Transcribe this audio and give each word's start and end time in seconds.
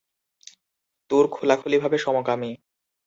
তুর 1.11 1.25
খোলাখুলিভাবে 1.27 1.97
সমকামী। 1.97 2.51